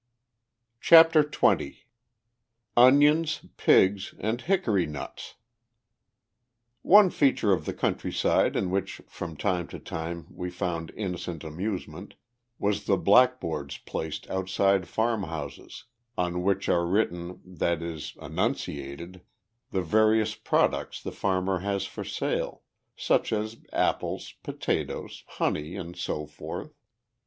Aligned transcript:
CHAPTER 0.79 1.23
XX 1.23 1.75
ONIONS, 2.75 3.45
PIGS 3.55 4.15
AND 4.19 4.41
HICKORY 4.41 4.87
NUTS 4.87 5.35
One 6.81 7.11
feature 7.11 7.53
of 7.53 7.65
the 7.65 7.73
countryside 7.75 8.55
in 8.55 8.71
which 8.71 9.01
from 9.07 9.37
time 9.37 9.67
to 9.67 9.77
time 9.77 10.25
we 10.31 10.49
found 10.49 10.91
innocent 10.97 11.43
amusement 11.43 12.15
was 12.57 12.85
the 12.85 12.97
blackboards 12.97 13.77
placed 13.77 14.27
outside 14.27 14.87
farmhouses, 14.87 15.83
on 16.17 16.41
which 16.41 16.67
are 16.67 16.87
written, 16.87 17.39
that 17.45 17.83
is, 17.83 18.13
"annunciated," 18.19 19.21
the 19.69 19.83
various 19.83 20.33
products 20.33 20.99
the 20.99 21.11
farmer 21.11 21.59
has 21.59 21.85
for 21.85 22.03
sale, 22.03 22.63
such 22.95 23.31
as 23.31 23.57
apples, 23.71 24.33
potatoes, 24.41 25.23
honey, 25.27 25.75
and 25.75 25.95
so 25.95 26.25
forth. 26.25 26.73